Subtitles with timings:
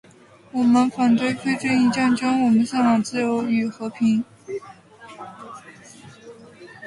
[0.51, 4.23] 我们反对非正义战争，我们向往自由与和平